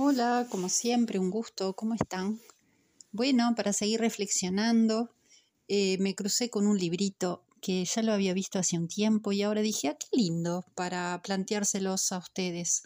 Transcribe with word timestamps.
Hola, 0.00 0.46
como 0.48 0.68
siempre, 0.68 1.18
un 1.18 1.28
gusto, 1.28 1.74
¿cómo 1.74 1.94
están? 1.94 2.40
Bueno, 3.10 3.52
para 3.56 3.72
seguir 3.72 3.98
reflexionando, 3.98 5.10
eh, 5.66 5.98
me 5.98 6.14
crucé 6.14 6.50
con 6.50 6.68
un 6.68 6.78
librito 6.78 7.42
que 7.60 7.84
ya 7.84 8.02
lo 8.02 8.12
había 8.12 8.32
visto 8.32 8.60
hace 8.60 8.78
un 8.78 8.86
tiempo 8.86 9.32
y 9.32 9.42
ahora 9.42 9.60
dije, 9.60 9.88
ah, 9.88 9.96
qué 9.98 10.06
lindo 10.16 10.64
para 10.76 11.20
planteárselos 11.20 12.12
a 12.12 12.18
ustedes 12.18 12.84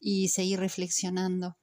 y 0.00 0.28
seguir 0.28 0.58
reflexionando. 0.58 1.58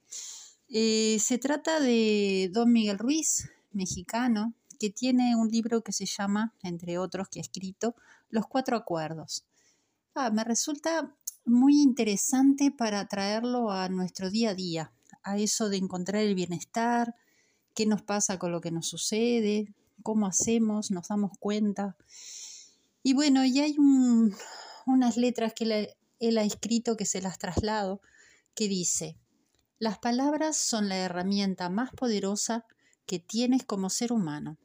Eh, 0.68 1.18
se 1.18 1.38
trata 1.38 1.80
de 1.80 2.48
Don 2.52 2.70
Miguel 2.70 3.00
Ruiz, 3.00 3.50
mexicano, 3.72 4.54
que 4.78 4.90
tiene 4.90 5.34
un 5.34 5.48
libro 5.48 5.82
que 5.82 5.90
se 5.90 6.06
llama, 6.06 6.54
entre 6.62 6.98
otros 6.98 7.28
que 7.28 7.40
ha 7.40 7.42
escrito, 7.42 7.96
Los 8.28 8.46
Cuatro 8.46 8.76
Acuerdos. 8.76 9.46
Ah, 10.14 10.30
me 10.30 10.44
resulta 10.44 11.12
muy 11.46 11.80
interesante 11.80 12.70
para 12.70 13.06
traerlo 13.06 13.70
a 13.70 13.88
nuestro 13.88 14.30
día 14.30 14.50
a 14.50 14.54
día, 14.54 14.92
a 15.22 15.38
eso 15.38 15.68
de 15.68 15.76
encontrar 15.76 16.22
el 16.22 16.34
bienestar, 16.34 17.14
qué 17.74 17.86
nos 17.86 18.02
pasa 18.02 18.38
con 18.38 18.52
lo 18.52 18.60
que 18.60 18.72
nos 18.72 18.88
sucede, 18.88 19.72
cómo 20.02 20.26
hacemos, 20.26 20.90
nos 20.90 21.08
damos 21.08 21.32
cuenta. 21.38 21.96
Y 23.02 23.14
bueno, 23.14 23.44
y 23.44 23.60
hay 23.60 23.76
unas 24.86 25.16
letras 25.16 25.52
que 25.54 25.94
él 26.18 26.38
ha 26.38 26.42
escrito 26.42 26.96
que 26.96 27.06
se 27.06 27.22
las 27.22 27.38
traslado, 27.38 28.00
que 28.54 28.68
dice, 28.68 29.16
las 29.78 29.98
palabras 29.98 30.56
son 30.56 30.88
la 30.88 30.96
herramienta 30.96 31.68
más 31.68 31.90
poderosa 31.92 32.64
que 33.06 33.18
tienes 33.20 33.64
como 33.64 33.90
ser 33.90 34.12
humano, 34.12 34.58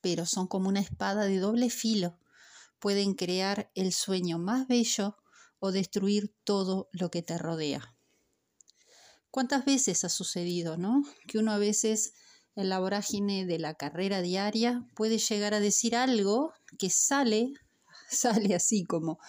pero 0.00 0.24
son 0.24 0.46
como 0.46 0.68
una 0.68 0.80
espada 0.80 1.24
de 1.24 1.38
doble 1.38 1.68
filo. 1.68 2.16
Pueden 2.78 3.14
crear 3.14 3.70
el 3.74 3.92
sueño 3.92 4.38
más 4.38 4.66
bello 4.66 5.16
o 5.60 5.72
destruir 5.72 6.34
todo 6.44 6.88
lo 6.92 7.10
que 7.10 7.22
te 7.22 7.38
rodea. 7.38 7.94
¿Cuántas 9.30 9.64
veces 9.64 10.04
ha 10.04 10.08
sucedido, 10.08 10.76
no? 10.76 11.04
Que 11.28 11.38
uno 11.38 11.52
a 11.52 11.58
veces 11.58 12.14
en 12.56 12.68
la 12.68 12.80
vorágine 12.80 13.46
de 13.46 13.58
la 13.58 13.74
carrera 13.74 14.22
diaria 14.22 14.84
puede 14.94 15.18
llegar 15.18 15.54
a 15.54 15.60
decir 15.60 15.94
algo 15.94 16.52
que 16.78 16.90
sale, 16.90 17.52
sale 18.10 18.54
así 18.54 18.84
como 18.84 19.20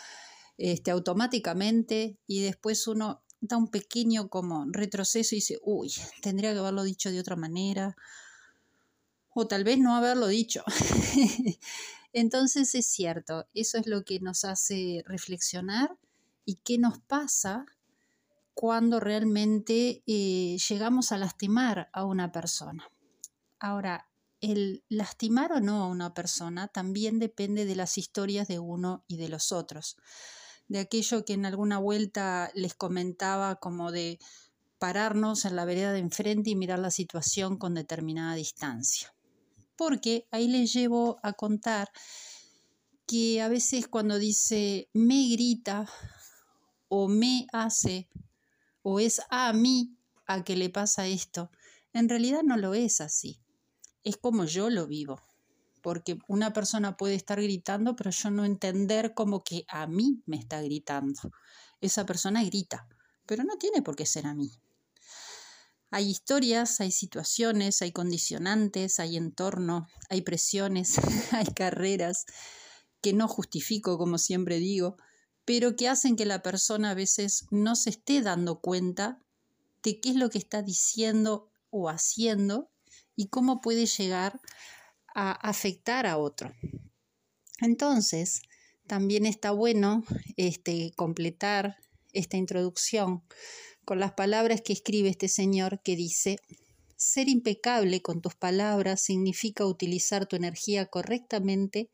este, 0.58 0.92
automáticamente 0.92 2.18
y 2.26 2.42
después 2.42 2.88
uno 2.88 3.24
da 3.42 3.58
un 3.58 3.70
pequeño 3.70 4.30
como 4.30 4.66
retroceso 4.72 5.36
y 5.36 5.38
dice, 5.38 5.60
uy, 5.64 5.92
tendría 6.22 6.54
que 6.54 6.60
haberlo 6.60 6.84
dicho 6.84 7.12
de 7.12 7.20
otra 7.20 7.36
manera 7.36 7.96
o 9.34 9.48
tal 9.48 9.64
vez 9.64 9.80
no 9.80 9.96
haberlo 9.96 10.28
dicho. 10.28 10.64
Entonces 12.14 12.76
es 12.76 12.86
cierto, 12.88 13.48
eso 13.54 13.78
es 13.78 13.88
lo 13.88 14.04
que 14.04 14.20
nos 14.20 14.46
hace 14.46 15.04
reflexionar 15.06 15.98
y 16.52 16.56
qué 16.66 16.78
nos 16.78 17.00
pasa 17.00 17.66
cuando 18.54 19.00
realmente 19.00 20.04
eh, 20.06 20.58
llegamos 20.70 21.14
a 21.14 21.18
lastimar 21.18 21.90
a 21.94 22.04
una 22.04 22.34
persona. 22.34 22.90
Ahora, 23.58 24.10
el 24.42 24.84
lastimar 24.90 25.54
o 25.54 25.62
no 25.62 25.82
a 25.82 25.88
una 25.88 26.14
persona 26.14 26.68
también 26.68 27.20
depende 27.20 27.64
de 27.64 27.78
las 27.78 27.98
historias 27.98 28.50
de 28.50 28.60
uno 28.60 29.06
y 29.08 29.16
de 29.16 29.30
los 29.30 29.54
otros. 29.54 29.96
De 30.68 30.80
aquello 30.80 31.24
que 31.24 31.34
en 31.34 31.46
alguna 31.46 31.78
vuelta 31.78 32.52
les 32.54 32.76
comentaba 32.76 33.56
como 33.56 33.94
de 33.94 34.20
pararnos 34.78 35.46
en 35.46 35.56
la 35.56 35.64
vereda 35.64 35.94
de 35.94 36.00
enfrente 36.00 36.50
y 36.50 36.56
mirar 36.58 36.80
la 36.80 36.92
situación 36.92 37.58
con 37.58 37.76
determinada 37.76 38.36
distancia. 38.36 39.14
Porque 39.78 40.28
ahí 40.32 40.50
les 40.50 40.74
llevo 40.74 41.18
a 41.24 41.32
contar 41.32 41.90
que 43.08 43.42
a 43.42 43.48
veces 43.48 43.88
cuando 43.88 44.18
dice 44.18 44.90
me 44.92 45.30
grita 45.30 45.88
o 46.94 47.08
me 47.08 47.48
hace 47.54 48.10
o 48.82 49.00
es 49.00 49.22
a 49.30 49.54
mí 49.54 49.96
a 50.28 50.44
que 50.44 50.58
le 50.58 50.70
pasa 50.70 51.08
esto. 51.08 51.50
En 51.94 52.10
realidad 52.10 52.44
no 52.44 52.58
lo 52.58 52.74
es 52.74 53.00
así. 53.00 53.40
Es 54.04 54.18
como 54.18 54.44
yo 54.44 54.70
lo 54.70 54.88
vivo. 54.88 55.22
Porque 55.82 56.20
una 56.28 56.52
persona 56.52 56.98
puede 56.98 57.16
estar 57.16 57.42
gritando, 57.42 57.96
pero 57.96 58.12
yo 58.12 58.30
no 58.30 58.44
entender 58.44 59.14
como 59.14 59.42
que 59.42 59.64
a 59.70 59.88
mí 59.88 60.22
me 60.26 60.36
está 60.36 60.62
gritando. 60.62 61.22
Esa 61.80 62.06
persona 62.06 62.44
grita, 62.44 62.90
pero 63.26 63.46
no 63.46 63.56
tiene 63.58 63.82
por 63.82 63.96
qué 63.96 64.06
ser 64.06 64.28
a 64.28 64.34
mí. 64.34 64.52
Hay 65.92 66.10
historias, 66.10 66.82
hay 66.82 66.92
situaciones, 66.92 67.82
hay 67.82 67.94
condicionantes, 67.94 69.00
hay 69.00 69.16
entorno, 69.16 69.88
hay 70.10 70.24
presiones, 70.24 70.96
hay 71.32 71.46
carreras 71.46 72.26
que 73.02 73.14
no 73.14 73.30
justifico, 73.30 73.98
como 73.98 74.18
siempre 74.18 74.58
digo, 74.58 74.98
pero 75.46 75.76
que 75.76 75.88
hacen 75.88 76.16
que 76.16 76.26
la 76.26 76.42
persona 76.42 76.92
a 76.92 76.96
veces 76.96 77.46
no 77.52 77.76
se 77.76 77.92
esté 77.92 78.22
dando 78.22 78.60
cuenta 78.60 79.20
de 79.84 80.00
qué 80.00 80.10
es 80.10 80.16
lo 80.16 80.30
que 80.30 80.38
está 80.38 80.62
diciendo 80.62 81.50
o 81.70 81.90
haciendo 81.90 82.70
y 83.16 83.28
cómo 83.28 83.62
puede 83.62 83.86
llegar 83.86 84.40
a 85.14 85.32
afectar 85.32 86.06
a 86.06 86.18
otro. 86.18 86.54
Entonces, 87.60 88.42
también 88.88 89.26
está 89.26 89.52
bueno 89.52 90.04
este, 90.38 90.94
completar 90.96 91.78
esta 92.14 92.38
introducción 92.38 93.24
con 93.86 94.00
las 94.00 94.14
palabras 94.14 94.62
que 94.62 94.74
escribe 94.74 95.10
este 95.10 95.28
señor 95.28 95.82
que 95.84 95.96
dice, 95.96 96.38
ser 96.98 97.30
impecable 97.30 98.02
con 98.02 98.22
tus 98.22 98.36
palabras 98.36 99.02
significa 99.02 99.66
utilizar 99.66 100.28
tu 100.28 100.36
energía 100.36 100.86
correctamente 100.86 101.90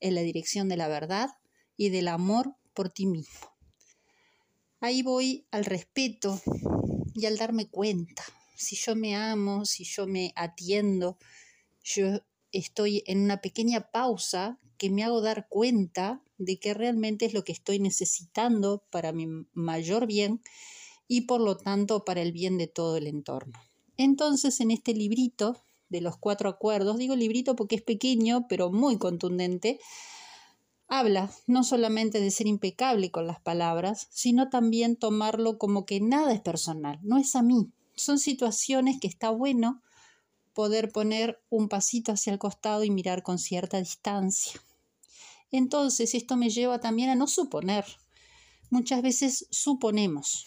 en 0.00 0.14
la 0.14 0.20
dirección 0.20 0.68
de 0.68 0.76
la 0.76 0.88
verdad 0.88 1.30
y 1.76 1.88
del 1.88 2.08
amor 2.08 2.54
por 2.74 2.90
ti 2.90 3.06
mismo. 3.06 3.52
Ahí 4.80 5.02
voy 5.02 5.46
al 5.50 5.64
respeto 5.64 6.40
y 7.14 7.26
al 7.26 7.38
darme 7.38 7.68
cuenta. 7.68 8.24
Si 8.56 8.76
yo 8.76 8.96
me 8.96 9.14
amo, 9.14 9.64
si 9.64 9.84
yo 9.84 10.06
me 10.06 10.32
atiendo, 10.34 11.18
yo 11.84 12.20
estoy 12.52 13.02
en 13.06 13.22
una 13.22 13.40
pequeña 13.40 13.90
pausa 13.90 14.58
que 14.78 14.90
me 14.90 15.04
hago 15.04 15.20
dar 15.20 15.48
cuenta 15.48 16.22
de 16.38 16.58
que 16.58 16.74
realmente 16.74 17.24
es 17.26 17.34
lo 17.34 17.44
que 17.44 17.52
estoy 17.52 17.78
necesitando 17.78 18.84
para 18.90 19.12
mi 19.12 19.26
mayor 19.52 20.06
bien 20.06 20.42
y 21.06 21.22
por 21.22 21.40
lo 21.40 21.56
tanto 21.56 22.04
para 22.04 22.22
el 22.22 22.32
bien 22.32 22.58
de 22.58 22.66
todo 22.66 22.96
el 22.96 23.06
entorno. 23.06 23.58
Entonces 23.96 24.60
en 24.60 24.70
este 24.70 24.94
librito 24.94 25.56
de 25.88 26.00
los 26.00 26.16
cuatro 26.16 26.48
acuerdos, 26.48 26.98
digo 26.98 27.14
librito 27.14 27.54
porque 27.54 27.76
es 27.76 27.82
pequeño 27.82 28.46
pero 28.48 28.72
muy 28.72 28.98
contundente, 28.98 29.78
habla 30.92 31.30
no 31.46 31.64
solamente 31.64 32.20
de 32.20 32.30
ser 32.30 32.46
impecable 32.46 33.10
con 33.10 33.26
las 33.26 33.40
palabras, 33.40 34.08
sino 34.10 34.50
también 34.50 34.96
tomarlo 34.96 35.56
como 35.56 35.86
que 35.86 36.02
nada 36.02 36.34
es 36.34 36.42
personal, 36.42 36.98
no 37.02 37.16
es 37.16 37.34
a 37.34 37.40
mí. 37.40 37.72
Son 37.94 38.18
situaciones 38.18 39.00
que 39.00 39.08
está 39.08 39.30
bueno 39.30 39.80
poder 40.52 40.92
poner 40.92 41.40
un 41.48 41.70
pasito 41.70 42.12
hacia 42.12 42.30
el 42.30 42.38
costado 42.38 42.84
y 42.84 42.90
mirar 42.90 43.22
con 43.22 43.38
cierta 43.38 43.78
distancia. 43.78 44.60
Entonces, 45.50 46.14
esto 46.14 46.36
me 46.36 46.50
lleva 46.50 46.78
también 46.78 47.08
a 47.08 47.14
no 47.14 47.26
suponer. 47.26 47.86
Muchas 48.68 49.00
veces 49.00 49.46
suponemos 49.50 50.46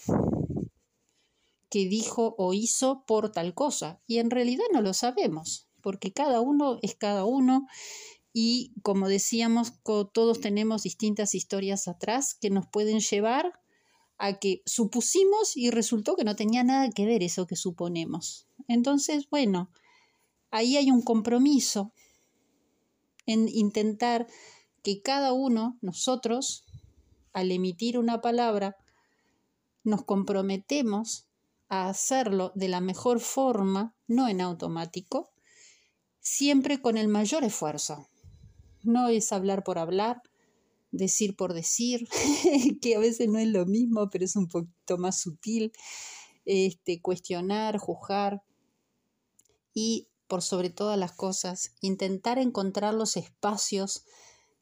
que 1.72 1.88
dijo 1.88 2.36
o 2.38 2.54
hizo 2.54 3.04
por 3.08 3.32
tal 3.32 3.56
cosa 3.56 4.00
y 4.06 4.20
en 4.20 4.30
realidad 4.30 4.66
no 4.72 4.82
lo 4.82 4.94
sabemos, 4.94 5.68
porque 5.82 6.14
cada 6.14 6.40
uno 6.40 6.78
es 6.84 6.94
cada 6.94 7.26
uno 7.26 7.68
y 8.38 8.74
como 8.82 9.08
decíamos, 9.08 9.72
todos 9.82 10.42
tenemos 10.42 10.84
distintas 10.84 11.36
historias 11.36 11.88
atrás 11.88 12.36
que 12.36 12.50
nos 12.50 12.68
pueden 12.68 13.00
llevar 13.00 13.62
a 14.18 14.40
que 14.40 14.62
supusimos 14.66 15.56
y 15.56 15.72
resultó 15.72 16.18
que 16.18 16.26
no 16.26 16.36
tenía 16.36 16.62
nada 16.66 16.90
que 16.90 17.06
ver 17.06 17.24
eso 17.24 17.48
que 17.48 17.56
suponemos. 17.56 18.46
Entonces, 18.68 19.30
bueno, 19.30 19.72
ahí 20.52 20.76
hay 20.76 20.92
un 20.92 21.02
compromiso 21.02 21.94
en 23.26 23.48
intentar 23.48 24.28
que 24.84 25.02
cada 25.02 25.32
uno, 25.32 25.78
nosotros, 25.80 26.66
al 27.32 27.54
emitir 27.54 27.98
una 27.98 28.20
palabra, 28.20 28.76
nos 29.86 30.04
comprometemos 30.04 31.30
a 31.70 31.88
hacerlo 31.88 32.52
de 32.54 32.68
la 32.68 32.82
mejor 32.82 33.22
forma, 33.22 33.96
no 34.08 34.28
en 34.28 34.42
automático, 34.42 35.32
siempre 36.20 36.82
con 36.82 36.98
el 36.98 37.08
mayor 37.08 37.46
esfuerzo, 37.46 38.10
no 38.86 39.10
es 39.10 39.32
hablar 39.32 39.64
por 39.64 39.78
hablar, 39.78 40.22
decir 40.92 41.36
por 41.36 41.54
decir, 41.54 42.08
que 42.82 42.96
a 42.96 43.00
veces 43.00 43.28
no 43.28 43.40
es 43.40 43.48
lo 43.48 43.66
mismo, 43.66 44.10
pero 44.10 44.26
es 44.26 44.36
un 44.36 44.48
poquito 44.48 44.98
más 44.98 45.20
sutil, 45.20 45.72
este, 46.46 47.02
cuestionar, 47.02 47.78
juzgar 47.78 48.44
y 49.74 50.08
por 50.28 50.42
sobre 50.42 50.70
todas 50.70 50.98
las 50.98 51.12
cosas, 51.12 51.74
intentar 51.82 52.40
encontrar 52.40 52.94
los 52.94 53.18
espacios 53.18 54.06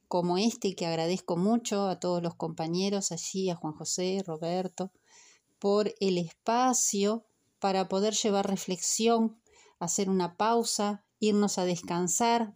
como 0.07 0.37
este 0.37 0.75
que 0.75 0.85
agradezco 0.85 1.37
mucho 1.37 1.87
a 1.87 1.99
todos 1.99 2.21
los 2.21 2.35
compañeros 2.35 3.11
allí, 3.11 3.49
a 3.49 3.55
Juan 3.55 3.73
José, 3.73 4.21
Roberto, 4.25 4.91
por 5.59 5.93
el 5.99 6.17
espacio 6.17 7.25
para 7.59 7.87
poder 7.87 8.13
llevar 8.13 8.49
reflexión, 8.49 9.39
hacer 9.79 10.09
una 10.09 10.35
pausa, 10.35 11.05
irnos 11.19 11.57
a 11.57 11.65
descansar, 11.65 12.53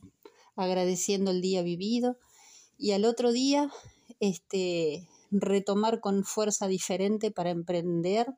agradeciendo 0.57 1.31
el 1.31 1.41
día 1.41 1.61
vivido 1.61 2.17
y 2.77 2.91
al 2.91 3.05
otro 3.05 3.31
día 3.31 3.71
este, 4.19 5.07
retomar 5.31 5.99
con 5.99 6.23
fuerza 6.23 6.67
diferente 6.67 7.31
para 7.31 7.51
emprender 7.51 8.35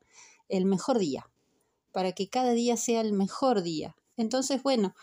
el 0.47 0.65
mejor 0.65 0.99
día, 0.99 1.29
para 1.91 2.11
que 2.11 2.29
cada 2.29 2.51
día 2.51 2.77
sea 2.77 3.01
el 3.01 3.13
mejor 3.13 3.61
día. 3.61 3.95
Entonces, 4.17 4.61
bueno, 4.63 4.93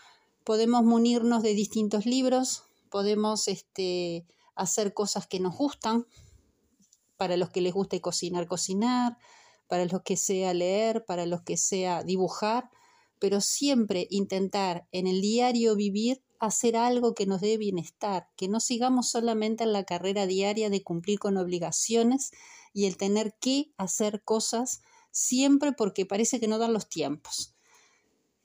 podemos 0.43 0.83
munirnos 0.83 1.43
de 1.43 1.53
distintos 1.53 2.05
libros, 2.05 2.63
podemos 2.89 3.47
este, 3.47 4.25
hacer 4.55 4.93
cosas 4.93 5.27
que 5.27 5.39
nos 5.39 5.55
gustan, 5.55 6.05
para 7.17 7.35
los 7.35 7.49
que 7.49 7.61
les 7.61 7.73
guste 7.73 7.99
cocinar, 7.99 8.47
cocinar, 8.47 9.17
para 9.67 9.85
los 9.85 10.03
que 10.03 10.15
sea 10.15 10.53
leer, 10.53 11.03
para 11.05 11.25
los 11.25 11.41
que 11.41 11.57
sea 11.57 12.03
dibujar, 12.03 12.69
pero 13.19 13.41
siempre 13.41 14.07
intentar 14.09 14.87
en 14.91 15.07
el 15.07 15.19
diario 15.21 15.75
vivir 15.75 16.21
hacer 16.39 16.75
algo 16.75 17.13
que 17.13 17.25
nos 17.25 17.41
dé 17.41 17.57
bienestar, 17.57 18.29
que 18.35 18.47
no 18.47 18.59
sigamos 18.59 19.09
solamente 19.09 19.63
en 19.63 19.73
la 19.73 19.83
carrera 19.83 20.27
diaria 20.27 20.69
de 20.69 20.83
cumplir 20.83 21.19
con 21.19 21.37
obligaciones 21.37 22.31
y 22.73 22.85
el 22.85 22.97
tener 22.97 23.35
que 23.39 23.71
hacer 23.77 24.23
cosas 24.23 24.81
siempre 25.11 25.71
porque 25.71 26.05
parece 26.05 26.39
que 26.39 26.47
no 26.47 26.57
dan 26.57 26.73
los 26.73 26.89
tiempos. 26.89 27.55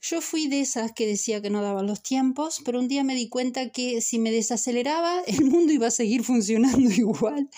Yo 0.00 0.20
fui 0.20 0.48
de 0.48 0.60
esas 0.60 0.92
que 0.92 1.06
decía 1.06 1.40
que 1.40 1.50
no 1.50 1.62
daban 1.62 1.86
los 1.86 2.02
tiempos, 2.02 2.60
pero 2.64 2.80
un 2.80 2.88
día 2.88 3.04
me 3.04 3.14
di 3.14 3.28
cuenta 3.28 3.70
que 3.70 4.00
si 4.00 4.18
me 4.18 4.32
desaceleraba, 4.32 5.20
el 5.26 5.44
mundo 5.44 5.72
iba 5.72 5.86
a 5.86 5.92
seguir 5.92 6.24
funcionando 6.24 6.90
igual 6.96 7.50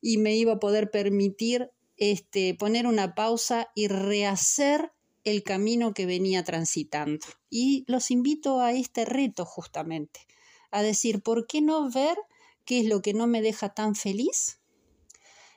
y 0.00 0.18
me 0.18 0.34
iba 0.36 0.54
a 0.54 0.58
poder 0.58 0.90
permitir 0.90 1.70
este, 1.96 2.54
poner 2.54 2.86
una 2.86 3.14
pausa 3.14 3.68
y 3.74 3.88
rehacer 3.88 4.92
el 5.24 5.42
camino 5.42 5.94
que 5.94 6.06
venía 6.06 6.44
transitando. 6.44 7.24
Y 7.50 7.84
los 7.86 8.10
invito 8.10 8.60
a 8.60 8.72
este 8.72 9.04
reto 9.04 9.44
justamente, 9.44 10.26
a 10.70 10.82
decir, 10.82 11.22
¿por 11.22 11.46
qué 11.46 11.60
no 11.60 11.90
ver 11.90 12.16
qué 12.64 12.80
es 12.80 12.86
lo 12.86 13.02
que 13.02 13.14
no 13.14 13.26
me 13.26 13.42
deja 13.42 13.74
tan 13.74 13.94
feliz? 13.94 14.58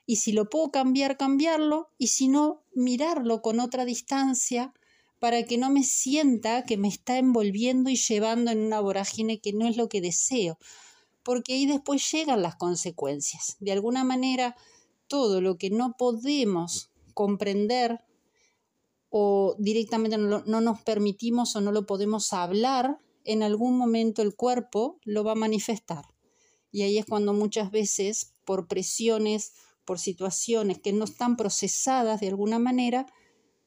Y 0.06 0.17
si 0.17 0.31
lo 0.33 0.50
puedo 0.50 0.71
cambiar, 0.71 1.17
cambiarlo, 1.17 1.89
y 1.97 2.07
si 2.07 2.27
no, 2.27 2.63
mirarlo 2.73 3.41
con 3.41 3.59
otra 3.59 3.85
distancia 3.85 4.73
para 5.19 5.44
que 5.44 5.57
no 5.57 5.71
me 5.71 5.83
sienta 5.83 6.63
que 6.63 6.77
me 6.77 6.88
está 6.88 7.17
envolviendo 7.17 7.89
y 7.89 7.95
llevando 7.95 8.51
en 8.51 8.59
una 8.59 8.79
vorágine 8.79 9.39
que 9.39 9.53
no 9.53 9.67
es 9.67 9.77
lo 9.77 9.89
que 9.89 10.01
deseo, 10.01 10.59
porque 11.23 11.53
ahí 11.53 11.65
después 11.65 12.12
llegan 12.12 12.44
las 12.44 12.56
consecuencias. 12.56 13.57
De 13.59 13.71
alguna 13.71 14.03
manera, 14.03 14.56
todo 15.07 15.41
lo 15.41 15.57
que 15.57 15.71
no 15.71 15.95
podemos 15.97 16.91
comprender 17.15 18.05
o 19.17 19.56
directamente 19.59 20.17
no, 20.17 20.44
no, 20.45 20.59
nos 20.59 20.81
permitimos 20.81 21.56
o 21.56 21.62
no 21.62 21.71
lo 21.71 21.85
podemos 21.85 22.33
hablar, 22.33 22.97
en 23.23 23.44
algún 23.44 23.77
momento 23.77 24.21
el 24.21 24.35
cuerpo 24.35 25.00
lo 25.06 25.23
va 25.23 25.31
a 25.31 25.35
manifestar. 25.35 26.03
Y 26.69 26.81
ahí 26.81 26.97
es 26.97 27.06
cuando 27.06 27.31
muchas 27.31 27.71
veces, 27.71 28.33
por 28.44 28.67
presiones, 28.67 29.53
por 29.85 30.00
situaciones 30.00 30.79
que 30.79 30.91
no 30.91 31.06
están 31.06 31.38
procesadas 31.38 32.19
de 32.19 32.27
alguna 32.27 32.59
manera, 32.59 33.06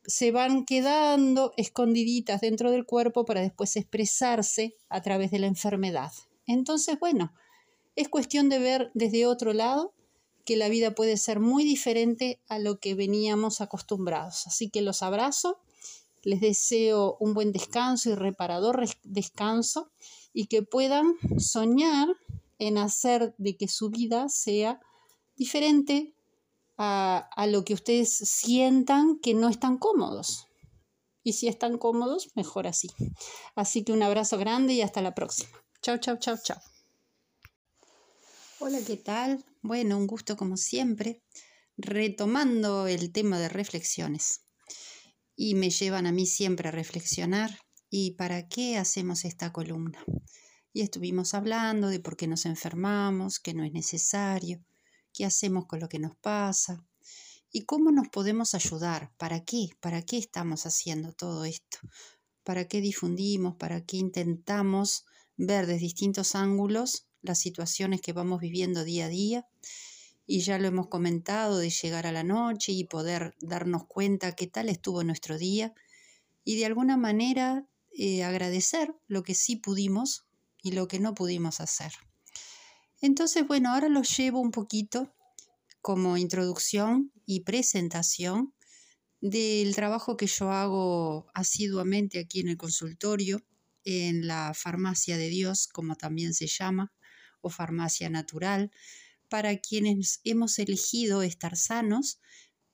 se 0.04 0.32
van 0.32 0.66
quedando 0.66 1.54
escondiditas 1.56 2.42
dentro 2.42 2.70
del 2.70 2.84
cuerpo 2.84 3.24
para 3.24 3.40
después 3.40 3.74
expresarse 3.76 4.76
a 4.90 5.00
través 5.00 5.30
de 5.30 5.38
la 5.38 5.46
enfermedad. 5.46 6.12
Entonces, 6.46 7.00
bueno, 7.00 7.32
es 7.96 8.10
cuestión 8.10 8.50
de 8.50 8.58
ver 8.58 8.90
desde 8.92 9.24
otro 9.24 9.54
lado 9.54 9.94
que 10.48 10.56
la 10.56 10.70
vida 10.70 10.94
puede 10.94 11.18
ser 11.18 11.40
muy 11.40 11.62
diferente 11.62 12.40
a 12.48 12.58
lo 12.58 12.80
que 12.80 12.94
veníamos 12.94 13.60
acostumbrados. 13.60 14.46
Así 14.46 14.70
que 14.70 14.80
los 14.80 15.02
abrazo, 15.02 15.58
les 16.22 16.40
deseo 16.40 17.18
un 17.20 17.34
buen 17.34 17.52
descanso 17.52 18.08
y 18.08 18.14
reparador 18.14 18.82
descanso 19.02 19.90
y 20.32 20.46
que 20.46 20.62
puedan 20.62 21.16
soñar 21.38 22.08
en 22.58 22.78
hacer 22.78 23.34
de 23.36 23.58
que 23.58 23.68
su 23.68 23.90
vida 23.90 24.30
sea 24.30 24.80
diferente 25.36 26.14
a, 26.78 27.28
lo 27.46 27.62
que 27.66 27.74
ustedes 27.74 28.10
sientan 28.10 29.18
que 29.18 29.34
no 29.34 29.50
están 29.50 29.76
cómodos. 29.76 30.46
Y 31.22 31.34
si 31.34 31.48
están 31.48 31.76
cómodos, 31.76 32.30
mejor 32.36 32.66
así. 32.66 32.88
Así 33.54 33.84
que 33.84 33.92
un 33.92 34.02
abrazo 34.02 34.38
grande 34.38 34.72
y 34.72 34.80
hasta 34.80 35.02
la 35.02 35.14
próxima. 35.14 35.50
Chao, 35.82 35.98
chao, 35.98 36.16
chao, 36.18 36.38
chao. 36.42 36.62
Hola, 38.60 38.78
¿qué 38.86 38.96
tal? 38.96 39.44
Bueno, 39.69 39.99
un 39.99 40.06
gusto 40.06 40.35
como 40.38 40.56
siempre, 40.56 41.23
retomando 41.76 42.87
el 42.87 43.12
tema 43.12 43.38
de 43.38 43.50
reflexiones. 43.50 44.41
Y 45.37 45.56
me 45.56 45.69
llevan 45.69 46.06
a 46.06 46.12
mí 46.12 46.25
siempre 46.25 46.70
a 46.70 46.73
reflexionar. 46.73 47.50
¿Y 47.91 48.12
para 48.12 48.49
qué 48.49 48.79
hacemos 48.79 49.26
esta 49.26 49.53
columna? 49.53 50.03
Y 50.73 50.81
estuvimos 50.81 51.35
hablando 51.35 51.88
de 51.88 52.00
por 52.00 52.17
qué 52.17 52.26
nos 52.26 52.47
enfermamos, 52.47 53.41
que 53.41 53.53
no 53.53 53.62
es 53.62 53.70
necesario, 53.73 54.65
qué 55.12 55.26
hacemos 55.26 55.67
con 55.67 55.81
lo 55.81 55.88
que 55.91 55.99
nos 55.99 56.17
pasa 56.17 56.82
y 57.53 57.67
cómo 57.67 57.93
nos 57.93 58.09
podemos 58.09 58.55
ayudar, 58.55 59.12
para 59.19 59.44
qué, 59.44 59.69
para 59.81 60.00
qué 60.00 60.17
estamos 60.17 60.65
haciendo 60.65 61.12
todo 61.12 61.44
esto, 61.44 61.76
para 62.43 62.67
qué 62.69 62.81
difundimos, 62.81 63.56
para 63.56 63.85
qué 63.85 63.99
intentamos 63.99 65.05
ver 65.37 65.67
desde 65.67 65.81
distintos 65.81 66.35
ángulos 66.35 67.07
las 67.23 67.38
situaciones 67.38 68.00
que 68.00 68.12
vamos 68.12 68.41
viviendo 68.41 68.85
día 68.85 69.06
a 69.06 69.09
día. 69.09 69.47
Y 70.26 70.41
ya 70.41 70.59
lo 70.59 70.69
hemos 70.69 70.88
comentado 70.88 71.59
de 71.59 71.70
llegar 71.70 72.06
a 72.06 72.12
la 72.12 72.23
noche 72.23 72.73
y 72.73 72.85
poder 72.85 73.35
darnos 73.41 73.87
cuenta 73.87 74.37
qué 74.37 74.47
tal 74.47 74.69
estuvo 74.69 75.03
nuestro 75.03 75.38
día 75.38 75.75
y 76.49 76.56
de 76.56 76.65
alguna 76.65 76.97
manera 76.97 77.67
eh, 77.93 78.25
agradecer 78.25 78.94
lo 79.06 79.23
que 79.23 79.35
sí 79.35 79.56
pudimos 79.56 80.26
y 80.62 80.73
lo 80.73 80.88
que 80.88 80.99
no 80.99 81.15
pudimos 81.15 81.61
hacer. 81.61 81.93
Entonces, 83.03 83.47
bueno, 83.47 83.70
ahora 83.70 83.91
los 83.91 84.17
llevo 84.17 84.41
un 84.41 84.50
poquito 84.50 85.15
como 85.82 86.17
introducción 86.17 87.12
y 87.26 87.41
presentación 87.41 88.55
del 89.20 89.75
trabajo 89.75 90.17
que 90.17 90.26
yo 90.26 90.50
hago 90.50 91.26
asiduamente 91.35 92.19
aquí 92.19 92.41
en 92.41 92.49
el 92.49 92.56
consultorio, 92.56 93.44
en 93.85 94.26
la 94.26 94.55
farmacia 94.55 95.19
de 95.19 95.29
Dios, 95.29 95.69
como 95.69 95.97
también 95.97 96.32
se 96.32 96.47
llama, 96.47 96.93
o 97.40 97.50
farmacia 97.50 98.11
natural, 98.11 98.70
para 99.29 99.56
quienes 99.58 100.20
hemos 100.25 100.58
elegido 100.58 101.23
estar 101.23 101.56
sanos 101.56 102.20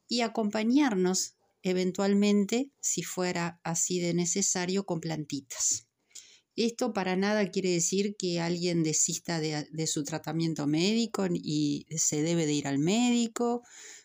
y 0.08 0.20
acompañarnos 0.20 1.36
eventualmente, 1.62 2.70
si 2.80 3.02
fuera 3.02 3.60
así 3.64 4.00
de 4.00 4.14
necesario, 4.14 4.84
con 4.84 5.00
plantitas. 5.00 5.86
Esto 6.56 6.92
para 6.92 7.16
nada 7.16 7.50
quiere 7.50 7.70
decir 7.70 8.14
que 8.16 8.40
alguien 8.40 8.84
desista 8.84 9.40
de, 9.40 9.86
su 9.86 10.04
tratamiento 10.04 10.66
médico 10.68 11.26
y 11.32 11.86
se 11.96 12.22
debe 12.22 12.46
de 12.46 12.52
ir 12.52 12.68
al 12.68 12.78
médico. 12.78 13.62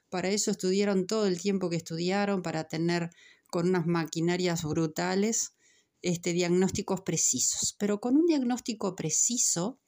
Para 0.10 0.30
eso 0.30 0.50
estudiaron 0.50 1.06
todo 1.06 1.28
el 1.28 1.40
tiempo 1.40 1.70
que 1.70 1.76
estudiaron, 1.76 2.42
para 2.42 2.64
tener 2.64 3.12
con 3.52 3.70
unas 3.70 3.86
maquinarias 3.86 4.64
brutales 4.64 5.54
este, 6.02 6.34
diagnósticos 6.34 7.02
precisos. 7.02 7.76
Pero 7.78 8.00
con 8.00 8.16
un 8.16 8.26
diagnóstico 8.26 8.96
preciso 8.96 9.80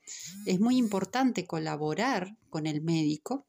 es 0.46 0.60
muy 0.60 0.78
importante 0.78 1.46
colaborar 1.46 2.38
con 2.50 2.68
el 2.68 2.82
médico 2.82 3.48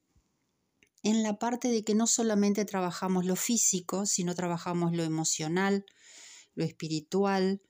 en 1.03 1.23
la 1.23 1.39
parte 1.39 1.69
de 1.69 1.83
que 1.83 1.95
no 1.95 2.07
solamente 2.07 2.65
trabajamos 2.65 3.25
lo 3.25 3.35
físico, 3.37 4.07
sino 4.07 4.35
trabajamos 4.35 4.93
lo 4.93 5.03
emocional, 5.03 5.85
lo 6.55 6.65
espiritual, 6.65 7.61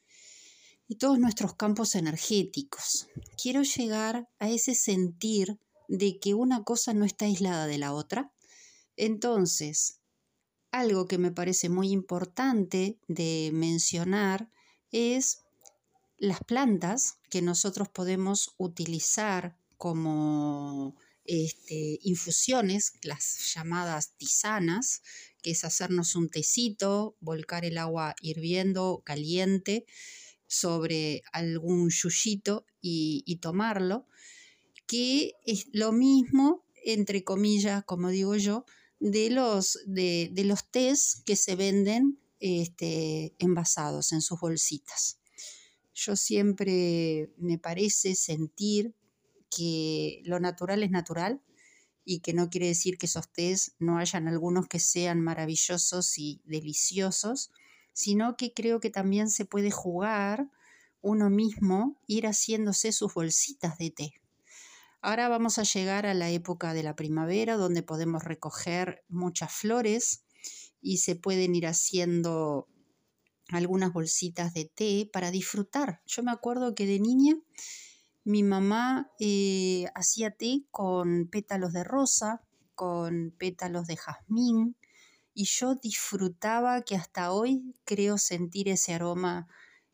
y 0.87 0.97
todos 0.97 1.19
nuestros 1.19 1.55
campos 1.55 1.95
energéticos. 1.95 3.09
Quiero 3.43 3.63
llegar 3.63 4.29
a 4.39 4.51
ese 4.51 4.75
sentir 4.75 5.59
de 5.89 6.19
que 6.19 6.35
una 6.35 6.65
cosa 6.65 6.93
no 6.93 7.07
está 7.07 7.25
aislada 7.25 7.67
de 7.67 7.79
la 7.79 7.95
otra. 7.95 8.31
Entonces, 8.97 10.01
algo 10.71 11.07
que 11.07 11.17
me 11.17 11.33
parece 11.33 11.71
muy 11.71 11.91
importante 11.91 12.99
de 13.09 13.51
mencionar 13.55 14.51
es 14.93 15.41
las 16.19 16.45
plantas 16.45 17.19
que 17.31 17.43
nosotros 17.43 17.89
podemos 17.89 18.55
utilizar 18.59 19.57
como 19.77 20.95
este, 21.25 21.99
infusiones, 22.03 22.93
las 23.03 23.53
llamadas 23.55 24.13
tisanas, 24.17 25.03
que 25.43 25.51
es 25.51 25.65
hacernos 25.65 26.15
un 26.15 26.29
tecito, 26.29 27.17
volcar 27.21 27.65
el 27.65 27.79
agua 27.79 28.15
hirviendo, 28.21 29.03
caliente, 29.05 29.87
sobre 30.47 31.23
algún 31.33 31.91
yuyito 31.91 32.67
y, 32.81 33.39
tomarlo, 33.41 34.07
que 34.87 35.33
es 35.47 35.67
lo 35.73 35.93
mismo, 35.93 36.65
entre 36.85 37.25
comillas, 37.25 37.85
como 37.85 38.11
digo 38.11 38.37
yo, 38.37 38.67
de 39.01 39.31
los, 39.31 39.79
de, 39.87 40.31
los 40.45 40.71
tés 40.71 41.23
que 41.25 41.37
se 41.37 41.57
venden 41.57 42.19
este, 42.43 43.37
envasados 43.39 44.13
en 44.13 44.21
sus 44.21 44.41
bolsitas. 44.41 45.21
Yo 45.95 46.17
siempre 46.17 47.31
me 47.39 47.57
parece 47.59 48.17
sentir 48.17 48.97
que 49.49 50.23
lo 50.25 50.41
natural 50.41 50.83
es 50.83 50.91
natural 50.91 51.41
y 52.05 52.19
que 52.19 52.33
no 52.33 52.51
quiere 52.51 52.67
decir 52.67 52.99
que 52.99 53.07
esos 53.07 53.33
tés 53.33 53.77
no 53.79 53.99
hayan 53.99 54.27
algunos 54.27 54.67
que 54.67 54.81
sean 54.81 55.21
maravillosos 55.21 56.19
y 56.19 56.43
deliciosos, 56.45 57.53
sino 57.93 58.37
que 58.37 58.53
creo 58.53 58.81
que 58.81 58.91
también 58.91 59.31
se 59.31 59.45
puede 59.45 59.71
jugar 59.71 60.51
uno 61.01 61.31
mismo, 61.31 62.01
ir 62.09 62.27
haciéndose 62.27 62.91
sus 62.91 63.15
bolsitas 63.15 63.79
de 63.79 63.91
té. 63.93 64.13
Ahora 65.01 65.29
vamos 65.29 65.59
a 65.59 65.63
llegar 65.63 66.07
a 66.07 66.15
la 66.15 66.31
época 66.31 66.75
de 66.75 66.83
la 66.83 66.97
primavera, 66.97 67.57
donde 67.57 67.85
podemos 67.85 68.25
recoger 68.25 69.05
muchas 69.09 69.53
flores 69.53 70.25
y 70.83 70.99
se 70.99 71.17
pueden 71.17 71.55
ir 71.55 71.67
haciendo 71.67 72.69
algunas 73.49 73.93
bolsitas 73.93 74.53
de 74.53 74.67
té 74.67 75.09
para 75.11 75.31
disfrutar. 75.31 76.03
Yo 76.07 76.23
me 76.23 76.33
acuerdo 76.33 76.75
que 76.75 76.87
de 76.87 77.01
niña 77.01 77.37
mi 78.25 78.43
mamá 78.43 79.11
eh, 79.19 79.87
hacía 79.95 80.31
té 80.31 80.65
con 80.71 81.29
pétalos 81.29 81.73
de 81.73 81.85
rosa, 81.85 82.43
con 82.75 83.35
pétalos 83.37 83.87
de 83.87 83.97
jazmín, 83.97 84.77
y 85.35 85.45
yo 85.45 85.77
disfrutaba 85.77 86.83
que 86.83 86.95
hasta 86.95 87.33
hoy 87.33 87.75
creo 87.85 88.19
sentir 88.19 88.69
ese 88.69 88.95
aroma 88.95 89.49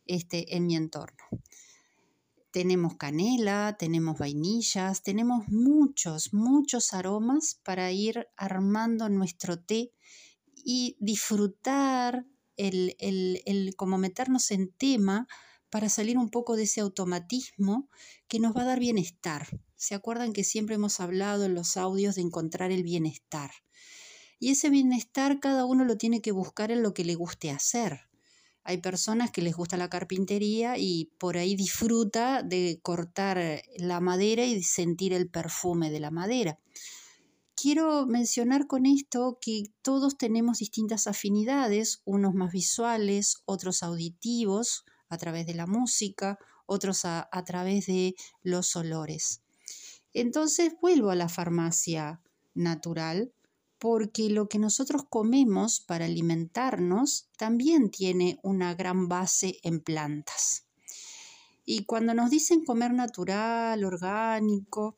este, 0.05 0.57
en 0.57 0.67
mi 0.67 0.77
entorno. 0.77 1.25
Tenemos 2.51 2.97
canela, 2.97 3.77
tenemos 3.79 4.19
vainillas, 4.19 5.03
tenemos 5.03 5.49
muchos, 5.49 6.35
muchos 6.35 6.93
aromas 6.93 7.61
para 7.63 7.93
ir 7.93 8.27
armando 8.37 9.09
nuestro 9.09 9.59
té 9.59 9.93
y 10.65 10.97
disfrutar 11.01 12.27
el, 12.57 12.97
el, 12.99 13.43
el 13.47 13.75
como 13.77 13.99
meternos 13.99 14.51
en 14.51 14.73
tema 14.73 15.27
para 15.71 15.89
salir 15.89 16.19
un 16.19 16.31
poco 16.31 16.57
de 16.57 16.65
ese 16.65 16.81
automatismo 16.81 17.89
que 18.27 18.41
nos 18.41 18.57
va 18.57 18.63
a 18.63 18.67
dar 18.67 18.81
bienestar. 18.81 19.47
¿Se 19.77 19.95
acuerdan 19.95 20.33
que 20.33 20.45
siempre 20.45 20.77
hemos 20.77 21.01
hablado 21.01 21.45
en 21.45 21.55
los 21.55 21.77
audios 21.77 22.15
de 22.17 22.23
encontrar 22.23 22.73
el 22.73 22.83
bienestar? 22.83 23.51
Y 24.41 24.51
ese 24.51 24.71
bienestar 24.71 25.41
cada 25.41 25.65
uno 25.65 25.85
lo 25.85 25.97
tiene 25.97 26.21
que 26.21 26.33
buscar 26.33 26.71
en 26.71 26.83
lo 26.83 26.95
que 26.95 27.05
le 27.05 27.15
guste 27.15 27.51
hacer. 27.51 28.09
Hay 28.65 28.79
personas 28.79 29.31
que 29.31 29.43
les 29.43 29.57
gusta 29.57 29.77
la 29.77 29.89
carpintería 29.89 30.77
y 30.77 31.11
por 31.19 31.39
ahí 31.39 31.57
disfruta 31.57 32.43
de 32.43 32.81
cortar 32.83 33.63
la 33.79 34.01
madera 34.01 34.45
y 34.45 34.63
sentir 34.63 35.13
el 35.13 35.31
perfume 35.31 35.91
de 35.91 36.01
la 36.01 36.11
madera. 36.11 36.59
Quiero 37.61 38.07
mencionar 38.07 38.69
con 38.69 38.87
esto 38.87 39.39
que 39.41 39.65
todos 39.83 40.17
tenemos 40.17 40.59
distintas 40.59 41.09
afinidades, 41.09 42.03
unos 42.05 42.33
más 42.33 42.53
visuales, 42.53 43.43
otros 43.47 43.83
auditivos, 43.83 44.85
a 45.09 45.19
través 45.19 45.45
de 45.45 45.55
la 45.55 45.67
música, 45.67 46.39
otros 46.67 47.05
a, 47.05 47.29
través 47.45 47.87
de 47.87 48.15
los 48.45 48.77
olores. 48.77 49.43
Entonces 50.15 50.75
vuelvo 50.81 51.11
a 51.11 51.17
la 51.17 51.29
farmacia 51.29 52.21
natural 52.55 53.33
porque 53.81 54.31
lo 54.31 54.49
que 54.49 54.61
nosotros 54.61 55.03
comemos 55.11 55.81
para 55.81 56.05
alimentarnos 56.05 57.29
también 57.37 57.91
tiene 57.91 58.39
una 58.45 58.77
gran 58.77 59.09
base 59.09 59.59
en 59.65 59.81
plantas. 59.81 60.65
Y 61.65 61.87
cuando 61.87 62.15
nos 62.15 62.31
dicen 62.31 62.65
comer 62.65 62.93
natural, 62.93 63.85
orgánico, 63.85 64.97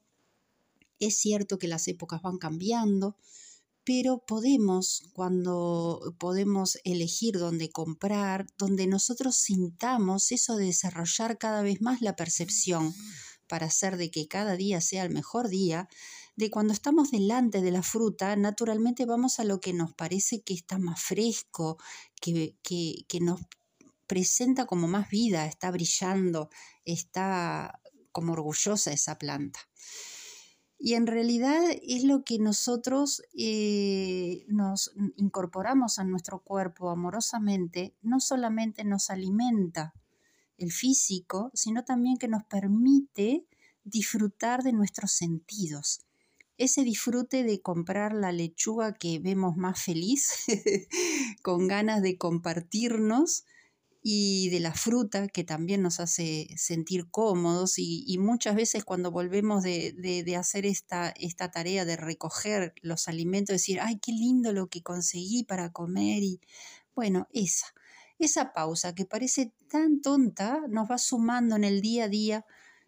es 1.01 1.19
cierto 1.19 1.59
que 1.59 1.69
las 1.69 1.89
épocas 1.89 2.23
van 2.23 2.39
cambiando, 2.39 3.17
pero 3.85 4.25
podemos, 4.27 5.03
cuando 5.15 6.15
podemos 6.19 6.79
elegir 6.85 7.39
dónde 7.39 7.71
comprar, 7.71 8.47
donde 8.59 8.87
nosotros 8.87 9.37
sintamos 9.37 10.31
eso 10.33 10.57
de 10.57 10.67
desarrollar 10.67 11.39
cada 11.39 11.63
vez 11.63 11.81
más 11.81 12.03
la 12.03 12.15
percepción 12.15 12.95
para 13.49 13.67
hacer 13.67 13.97
de 13.97 14.11
que 14.11 14.29
cada 14.29 14.57
día 14.57 14.81
sea 14.81 15.03
el 15.03 15.11
mejor 15.11 15.49
día, 15.49 15.89
de 16.37 16.51
cuando 16.51 16.73
estamos 16.73 17.11
delante 17.11 17.61
de 17.61 17.71
la 17.71 17.83
fruta, 17.83 18.37
naturalmente 18.37 19.07
vamos 19.07 19.41
a 19.41 19.45
lo 19.45 19.61
que 19.61 19.73
nos 19.73 19.93
parece 19.95 20.43
que 20.43 20.55
está 20.55 20.79
más 20.79 21.01
fresco, 21.03 21.79
que, 22.21 22.57
que, 22.63 23.05
que 23.09 23.21
nos 23.21 23.41
presenta 24.07 24.67
como 24.67 24.89
más 24.89 25.11
vida, 25.11 25.47
está 25.47 25.71
brillando, 25.71 26.49
está 26.85 27.81
como 28.13 28.33
orgullosa 28.33 28.93
esa 28.93 29.19
planta. 29.19 29.61
Y 30.83 30.95
en 30.95 31.07
realidad 31.07 31.63
es 31.83 32.05
lo 32.05 32.25
que 32.25 32.39
nosotros 32.39 33.23
eh, 33.37 34.47
nos 34.49 34.95
incorporamos 35.17 35.99
a 35.99 36.05
nuestro 36.05 36.39
cuerpo 36.39 36.89
amorosamente, 36.89 37.95
no 38.01 38.19
solamente 38.19 38.83
nos 38.85 39.11
alimenta 39.11 39.93
el 40.57 40.73
físico, 40.73 41.51
sino 41.53 41.85
también 41.85 42.17
que 42.17 42.29
nos 42.29 42.45
permite 42.45 43.45
disfrutar 43.85 44.63
de 44.63 44.73
nuestros 44.73 45.13
sentidos. 45.13 46.01
Ese 46.57 46.83
disfrute 46.83 47.45
de 47.45 47.61
comprar 47.61 48.15
la 48.15 48.33
lechuga 48.33 48.95
que 48.95 49.19
vemos 49.19 49.59
más 49.59 49.83
feliz, 49.83 50.47
con 51.43 51.69
ganas 51.69 52.01
de 52.01 52.17
compartirnos, 52.17 53.45
y 54.03 54.49
de 54.49 54.61
la 54.61 54.73
fruta 54.73 55.29
que 55.29 55.45
también 55.45 55.83
nos 55.83 56.01
hace 56.01 56.49
sentir 56.57 57.11
cómodos 57.11 57.75
y, 57.77 58.17
muchas 58.19 58.55
veces 58.55 58.85
cuando 58.85 59.11
volvemos 59.11 59.63
de, 59.63 60.37
hacer 60.39 60.65
esta, 60.65 61.11
esta, 61.11 61.51
tarea 61.51 61.85
de 61.85 61.97
recoger 61.97 62.75
los 62.81 63.09
alimentos, 63.09 63.55
decir, 63.55 63.79
ay, 63.81 63.99
qué 63.99 64.13
lindo 64.13 64.53
lo 64.53 64.69
que 64.69 64.83
conseguí 64.83 65.45
para 65.45 65.73
comer 65.73 66.23
y 66.23 66.41
bueno, 66.95 67.29
esa, 67.33 67.67
esa 68.19 68.53
pausa 68.53 68.95
que 68.95 69.05
parece 69.05 69.53
tan 69.69 70.01
tonta 70.01 70.63
nos 70.69 70.91
va 70.91 70.99
sumando 70.99 71.57
en 71.57 71.65
el 71.65 71.81
día 71.83 72.05
a 72.05 72.09
día, 72.09 72.47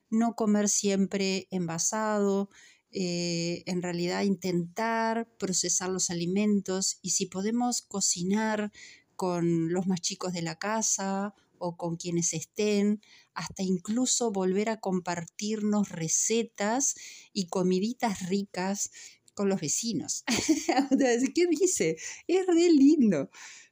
no 0.09 0.35
comer 0.35 0.69
siempre 0.69 1.47
envasado, 1.51 2.49
eh, 2.95 3.63
en 3.67 3.81
realidad 3.81 4.23
intentar 4.23 5.27
procesar 5.39 5.89
los 5.89 6.11
alimentos 6.11 6.99
y 7.01 7.11
si 7.11 7.25
podemos 7.25 7.81
cocinar 7.81 8.71
con 9.17 9.73
los 9.73 9.87
más 9.87 10.01
chicos 10.01 10.33
de 10.33 10.43
la 10.43 10.57
casa 10.57 11.35
o 11.59 11.77
con 11.77 11.97
quienes 11.97 12.33
estén, 12.33 13.01
hasta 13.35 13.63
incluso 13.63 14.33
volver 14.33 14.69
a 14.69 14.81
compartirnos 14.81 15.91
recetas 15.91 16.95
y 17.33 17.47
comiditas 17.47 18.29
ricas 18.29 18.91
con 19.35 19.49
los 19.49 19.61
vecinos. 19.61 20.25
¿Qué 21.35 21.47
dice? 21.47 21.97
Es 22.27 22.47
re 22.47 22.69
lindo. 22.73 23.31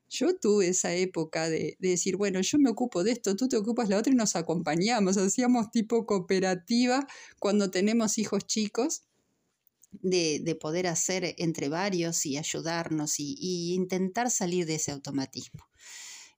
Yo 0.08 0.36
tuve 0.36 0.68
esa 0.68 0.92
época 0.94 1.48
de, 1.48 1.76
de, 1.78 1.90
decir, 1.90 2.16
bueno, 2.16 2.40
yo 2.40 2.58
me 2.58 2.70
ocupo 2.70 3.04
de 3.04 3.12
esto, 3.12 3.36
tú 3.36 3.48
te 3.48 3.56
ocupas 3.56 3.88
de 3.88 3.94
la 3.94 4.00
otra 4.00 4.12
y 4.12 4.16
nos 4.16 4.34
acompañamos. 4.34 5.16
Hacíamos 5.16 5.70
tipo 5.70 6.06
cooperativa 6.06 7.06
cuando 7.38 7.70
tenemos 7.70 8.18
hijos 8.18 8.44
chicos 8.46 9.04
de, 9.92 10.56
poder 10.60 10.86
hacer 10.86 11.34
entre 11.38 11.68
varios 11.68 12.26
y 12.26 12.36
ayudarnos 12.36 13.18
y, 13.18 13.74
intentar 13.74 14.30
salir 14.30 14.66
de 14.66 14.76
ese 14.76 14.92
automatismo. 14.92 15.66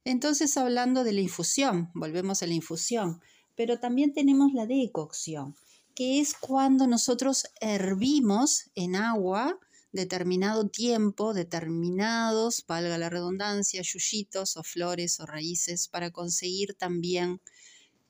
Entonces, 0.05 0.57
hablando 0.57 1.05
de 1.05 1.13
la 1.13 1.21
infusión, 1.21 1.91
volvemos 1.95 2.43
a 2.43 2.47
la 2.47 2.55
infusión, 2.55 3.21
pero 3.55 3.79
también 3.79 4.13
tenemos 4.13 4.53
la 4.53 4.67
decocción, 4.67 5.55
que 5.95 6.21
es 6.21 6.35
cuando 6.35 6.87
nosotros 6.87 7.45
hervimos 7.61 8.71
en 8.75 8.97
agua 8.97 9.59
determinado 9.93 10.69
tiempo, 10.69 11.35
determinados, 11.35 12.65
valga 12.67 12.97
la 12.97 13.11
redundancia, 13.11 13.83
yuyitos 13.83 14.57
o 14.57 14.63
flores 14.63 15.21
o 15.21 15.27
raíces 15.27 15.87
para 15.87 16.11
conseguir 16.11 16.75
también 16.75 17.41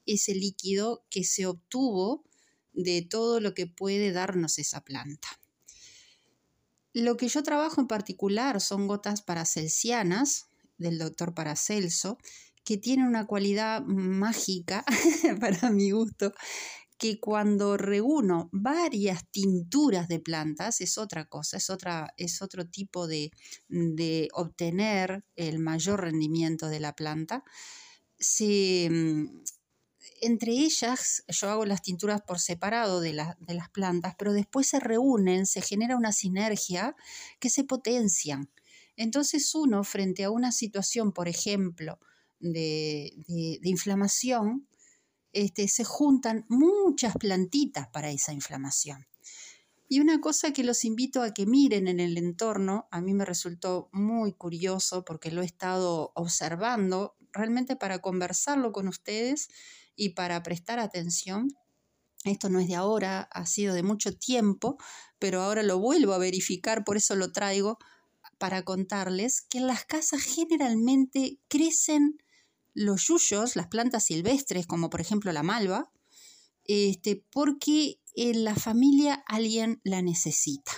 ese 0.07 0.35
líquido 0.35 1.05
que 1.11 1.25
se 1.25 1.47
obtuvo 1.47 2.25
de 2.73 3.03
todo 3.03 3.41
lo 3.41 3.55
que 3.55 3.67
puede 3.67 4.13
darnos 4.13 4.59
esa 4.59 4.83
planta. 4.83 5.29
Lo 6.95 7.17
que 7.17 7.29
yo 7.29 7.43
trabajo 7.43 7.81
en 7.81 7.87
particular 7.87 8.61
son 8.61 8.87
gotas 8.87 9.23
paracelsianas 9.23 10.49
del 10.77 10.99
doctor 10.99 11.35
Paracelso, 11.35 12.19
que 12.65 12.77
tienen 12.77 13.07
una 13.07 13.27
cualidad 13.27 13.83
mágica 13.83 14.85
para 15.41 15.71
mi 15.71 15.91
gusto, 15.91 16.33
que 16.99 17.19
cuando 17.19 17.77
reúno 17.77 18.49
varias 18.53 19.29
tinturas 19.31 20.07
de 20.07 20.21
plantas 20.21 20.81
es 20.81 20.99
otra 20.99 21.25
cosa, 21.25 21.57
es, 21.57 21.69
otra, 21.71 22.15
es 22.17 22.43
otro 22.43 22.69
tipo 22.69 23.09
de, 23.09 23.33
de 23.69 24.29
obtener 24.35 25.25
el 25.35 25.59
mayor 25.59 26.03
rendimiento 26.03 26.69
de 26.69 26.79
la 26.79 26.95
planta. 26.95 27.43
Se, 28.19 28.89
mm, 28.89 29.43
entre 30.23 30.53
ellas 30.53 31.25
yo 31.27 31.51
hago 31.51 31.67
las 31.67 31.83
tinturas 31.83 32.23
por 32.23 32.39
separado 32.39 33.01
de, 33.01 33.13
las 33.13 33.71
plantas, 33.73 34.15
pero 34.17 34.33
después 34.33 34.69
se 34.69 34.79
reúnen, 34.79 35.47
se 35.47 35.61
genera 35.61 35.97
una 35.97 36.13
sinergia 36.13 36.95
que 37.41 37.51
se 37.51 37.65
potencian. 37.65 38.49
Entonces 38.97 39.53
uno 39.55 39.83
frente 39.83 40.23
a 40.23 40.31
una 40.31 40.53
situación, 40.53 41.13
por 41.13 41.29
ejemplo, 41.29 41.99
de, 42.39 43.13
de, 43.27 43.69
inflamación, 43.69 44.69
este, 45.33 45.67
se 45.67 45.83
juntan 45.83 46.47
muchas 46.49 47.17
plantitas 47.17 47.89
para 47.89 48.11
esa 48.13 48.33
inflamación. 48.33 49.07
Y 49.89 49.99
una 49.99 50.21
cosa 50.21 50.53
que 50.53 50.63
los 50.63 50.85
invito 50.85 51.23
a 51.23 51.35
que 51.35 51.47
miren 51.47 51.89
en 51.89 51.99
el 51.99 52.17
entorno, 52.17 52.87
a 52.93 53.01
mí 53.01 53.13
me 53.13 53.25
resultó 53.25 53.89
muy 53.93 54.33
curioso 54.33 55.05
porque 55.05 55.33
lo 55.33 55.43
he 55.43 55.47
estado 55.47 56.13
observando 56.15 57.17
realmente 57.33 57.75
para 57.77 57.99
conversarlo 57.99 58.73
con 58.73 58.89
ustedes 58.89 59.49
y 59.97 60.11
para 60.11 60.43
prestar 60.43 60.79
atención. 60.79 61.49
Esto 62.25 62.49
no 62.49 62.61
es 62.61 62.69
de 62.69 62.77
ahora, 62.77 63.29
ha 63.33 63.47
sido 63.47 63.75
de 63.75 63.83
mucho 63.83 64.17
tiempo, 64.17 64.79
pero 65.19 65.43
ahora 65.43 65.63
lo 65.63 65.79
vuelvo 65.79 66.13
a 66.13 66.19
verificar, 66.19 66.85
por 66.85 66.97
eso 66.97 67.17
lo 67.17 67.33
traigo 67.33 67.79
para 68.39 68.63
contarles 68.63 69.43
que 69.43 69.59
en 69.59 69.67
las 69.67 69.85
casas 69.85 70.23
generalmente 70.23 71.39
crecen 71.49 72.19
los 72.75 73.07
yuyos, 73.07 73.57
las 73.57 73.69
plantas 73.69 74.05
silvestres, 74.05 74.67
como 74.67 74.91
por 74.91 75.01
ejemplo 75.01 75.33
la 75.33 75.43
malva, 75.43 75.91
este, 76.65 77.25
porque 77.31 78.01
en 78.15 78.45
la 78.45 78.55
familia 78.55 79.23
alguien 79.27 79.81
la 79.85 80.03
necesita. 80.03 80.73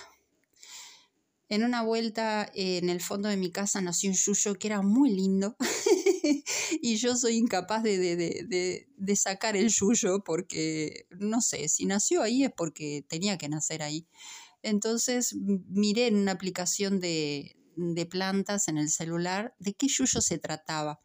En 1.47 1.63
una 1.63 1.83
vuelta 1.83 2.49
en 2.55 2.89
el 2.89 3.01
fondo 3.01 3.29
de 3.29 3.37
mi 3.37 3.51
casa 3.51 3.79
nació 3.81 4.09
un 4.09 4.15
yuyo 4.15 4.55
que 4.55 4.67
era 4.67 4.81
muy 4.81 5.11
lindo 5.11 5.55
y 6.81 6.95
yo 6.97 7.15
soy 7.15 7.37
incapaz 7.37 7.83
de, 7.83 7.97
de, 7.97 8.87
de, 8.97 9.15
sacar 9.15 9.55
el 9.55 9.69
yuyo 9.69 10.23
porque, 10.23 11.07
no 11.11 11.41
sé, 11.41 11.69
si 11.69 11.85
nació 11.85 12.21
ahí 12.21 12.43
es 12.43 12.51
porque 12.55 13.05
tenía 13.07 13.37
que 13.37 13.49
nacer 13.49 13.83
ahí. 13.83 14.07
Entonces 14.61 15.35
miré 15.35 16.07
en 16.07 16.15
una 16.15 16.31
aplicación 16.31 16.99
de, 16.99 17.55
plantas 18.09 18.67
en 18.67 18.77
el 18.77 18.89
celular 18.89 19.55
de 19.59 19.73
qué 19.73 19.87
yuyo 19.87 20.21
se 20.21 20.37
trataba 20.37 21.01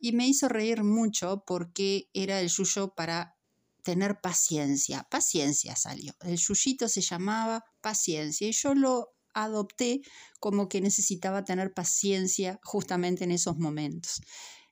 y 0.00 0.12
me 0.12 0.26
hizo 0.26 0.48
reír 0.48 0.82
mucho 0.82 1.44
porque 1.46 2.08
era 2.14 2.40
el 2.40 2.48
yuyo 2.48 2.94
para 2.94 3.36
tener 3.82 4.20
paciencia. 4.20 5.06
Paciencia 5.10 5.76
salió. 5.76 6.14
El 6.20 6.36
yuyito 6.36 6.88
se 6.88 7.00
llamaba 7.00 7.64
paciencia 7.80 8.48
y 8.48 8.52
yo 8.52 8.74
lo 8.74 9.14
adopté 9.34 10.00
como 10.40 10.68
que 10.68 10.80
necesitaba 10.80 11.44
tener 11.44 11.72
paciencia 11.72 12.60
justamente 12.62 13.24
en 13.24 13.30
esos 13.30 13.58
momentos. 13.58 14.20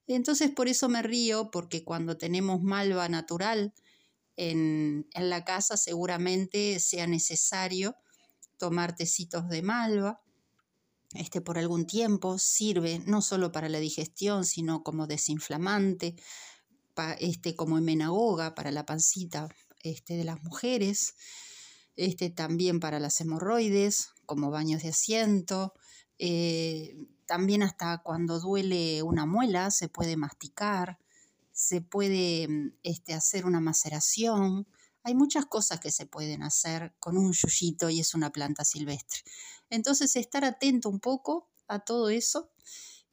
Entonces 0.06 0.50
por 0.50 0.68
eso 0.68 0.88
me 0.88 1.02
río, 1.02 1.50
porque 1.50 1.84
cuando 1.84 2.16
tenemos 2.16 2.62
malva 2.62 3.08
natural 3.08 3.74
en, 4.36 5.08
en 5.12 5.30
la 5.30 5.44
casa 5.44 5.76
seguramente 5.76 6.78
sea 6.78 7.06
necesario 7.06 7.96
tomar 8.58 8.94
tecitos 8.96 9.48
de 9.48 9.62
malva. 9.62 10.20
Este, 11.14 11.40
por 11.40 11.58
algún 11.58 11.86
tiempo 11.86 12.38
sirve 12.38 13.00
no 13.06 13.22
solo 13.22 13.52
para 13.52 13.68
la 13.68 13.78
digestión, 13.78 14.44
sino 14.44 14.82
como 14.82 15.06
desinflamante, 15.06 16.16
este, 17.18 17.54
como 17.54 17.78
emenagoga 17.78 18.54
para 18.54 18.70
la 18.70 18.86
pancita 18.86 19.48
este, 19.82 20.16
de 20.16 20.24
las 20.24 20.42
mujeres, 20.42 21.14
este, 21.94 22.30
también 22.30 22.80
para 22.80 22.98
las 22.98 23.20
hemorroides, 23.20 24.08
como 24.26 24.50
baños 24.50 24.82
de 24.82 24.90
asiento, 24.90 25.74
eh, 26.18 26.96
también 27.26 27.62
hasta 27.62 27.98
cuando 28.02 28.40
duele 28.40 29.02
una 29.02 29.26
muela 29.26 29.70
se 29.70 29.88
puede 29.88 30.16
masticar, 30.16 30.98
se 31.52 31.80
puede 31.80 32.72
este, 32.82 33.14
hacer 33.14 33.46
una 33.46 33.60
maceración. 33.60 34.66
Hay 35.02 35.14
muchas 35.14 35.46
cosas 35.46 35.80
que 35.80 35.90
se 35.90 36.06
pueden 36.06 36.42
hacer 36.42 36.94
con 36.98 37.16
un 37.16 37.32
yuyito 37.32 37.88
y 37.90 38.00
es 38.00 38.14
una 38.14 38.30
planta 38.30 38.64
silvestre. 38.64 39.20
Entonces, 39.70 40.16
estar 40.16 40.44
atento 40.44 40.88
un 40.88 41.00
poco 41.00 41.48
a 41.68 41.80
todo 41.80 42.10
eso 42.10 42.50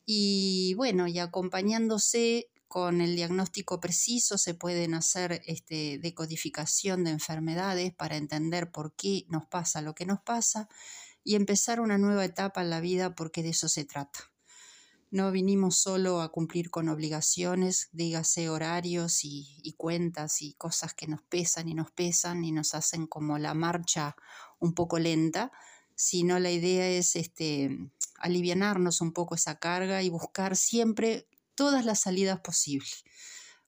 y 0.05 0.73
bueno, 0.75 1.07
y 1.07 1.19
acompañándose 1.19 2.49
con 2.73 3.01
el 3.01 3.15
diagnóstico 3.15 3.79
preciso 3.79 4.39
se 4.39 4.55
pueden 4.55 4.95
hacer 4.95 5.43
este, 5.45 5.99
decodificación 5.99 7.03
de 7.03 7.11
enfermedades 7.11 7.93
para 7.93 8.17
entender 8.17 8.71
por 8.71 8.95
qué 8.95 9.27
nos 9.29 9.45
pasa 9.45 9.83
lo 9.83 9.93
que 9.93 10.07
nos 10.07 10.19
pasa 10.21 10.67
y 11.23 11.35
empezar 11.35 11.79
una 11.79 11.99
nueva 11.99 12.25
etapa 12.25 12.63
en 12.63 12.71
la 12.71 12.81
vida 12.81 13.13
porque 13.13 13.43
de 13.43 13.49
eso 13.49 13.69
se 13.69 13.85
trata. 13.85 14.31
No 15.11 15.31
vinimos 15.31 15.77
solo 15.77 16.23
a 16.23 16.31
cumplir 16.31 16.71
con 16.71 16.89
obligaciones, 16.89 17.89
dígase 17.91 18.49
horarios 18.49 19.19
y, 19.23 19.75
cuentas 19.77 20.41
y 20.41 20.55
cosas 20.55 20.95
que 20.95 21.05
nos 21.05 21.21
pesan 21.21 21.69
y 21.69 21.75
nos 21.75 21.91
pesan 21.91 22.43
y 22.43 22.51
nos 22.51 22.73
hacen 22.73 23.05
como 23.05 23.37
la 23.37 23.53
marcha 23.53 24.15
un 24.57 24.73
poco 24.73 24.97
lenta, 24.97 25.51
sino 25.93 26.39
la 26.39 26.49
idea 26.49 26.89
es 26.89 27.15
este, 27.15 27.91
alivianarnos 28.17 28.99
un 28.99 29.13
poco 29.13 29.35
esa 29.35 29.59
carga 29.59 30.01
y 30.01 30.09
buscar 30.09 30.55
siempre 30.55 31.27
todas 31.55 31.85
las 31.85 32.01
salidas 32.01 32.39
posibles. 32.41 33.03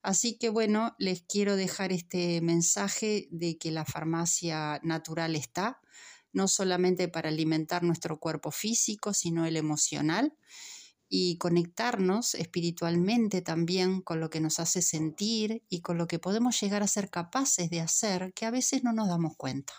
Así 0.02 0.38
que 0.38 0.50
bueno, 0.50 0.96
les 1.00 1.24
quiero 1.24 1.56
dejar 1.56 1.92
este 1.92 2.40
mensaje 2.42 3.28
de 3.32 3.58
que 3.58 3.72
la 3.72 3.86
farmacia 3.86 4.80
natural 4.84 5.36
está, 5.36 5.82
no 6.32 6.48
solamente 6.48 7.08
para 7.08 7.30
alimentar 7.30 7.82
nuestro 7.82 8.20
cuerpo 8.20 8.52
físico, 8.52 9.14
sino 9.14 9.46
el 9.48 9.58
emocional 9.58 10.38
y 11.10 11.38
conectarnos 11.38 12.36
espiritualmente 12.36 13.42
también 13.42 14.02
con 14.02 14.20
lo 14.20 14.30
que 14.30 14.42
nos 14.42 14.60
hace 14.60 14.82
sentir 14.82 15.64
y 15.70 15.82
con 15.82 15.98
lo 15.98 16.08
que 16.08 16.20
podemos 16.20 16.60
llegar 16.60 16.84
a 16.84 16.88
ser 16.88 17.10
capaces 17.10 17.70
de 17.70 17.82
hacer 17.82 18.34
que 18.34 18.46
a 18.46 18.52
veces 18.52 18.84
no 18.84 18.94
nos 18.94 19.08
damos 19.08 19.36
cuenta. 19.38 19.74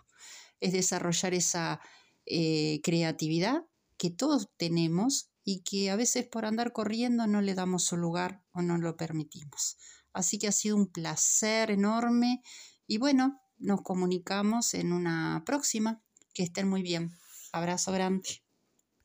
Es 0.60 0.72
desarrollar 0.72 1.34
esa 1.34 1.80
eh, 2.24 2.80
creatividad 2.82 3.62
que 3.96 4.10
todos 4.10 4.48
tenemos 4.56 5.30
y 5.48 5.60
que 5.60 5.90
a 5.90 5.96
veces 5.96 6.26
por 6.26 6.44
andar 6.44 6.72
corriendo 6.72 7.28
no 7.28 7.40
le 7.40 7.54
damos 7.54 7.84
su 7.84 7.96
lugar 7.96 8.42
o 8.50 8.62
no 8.62 8.78
lo 8.78 8.96
permitimos. 8.96 9.78
Así 10.12 10.38
que 10.40 10.48
ha 10.48 10.52
sido 10.52 10.74
un 10.74 10.88
placer 10.88 11.70
enorme 11.70 12.42
y 12.88 12.98
bueno, 12.98 13.40
nos 13.56 13.82
comunicamos 13.82 14.74
en 14.74 14.92
una 14.92 15.44
próxima. 15.46 16.02
Que 16.34 16.42
estén 16.42 16.68
muy 16.68 16.82
bien. 16.82 17.12
Abrazo 17.52 17.92
grande. 17.92 18.45